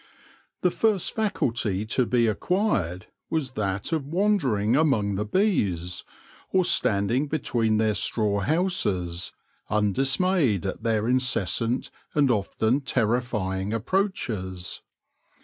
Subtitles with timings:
[0.61, 6.03] The first faculty to be acquired was that of wan dering among the bees,
[6.49, 9.31] or standing between their straw houses,
[9.69, 14.81] undismayed at their incessant and often terrifying approaches.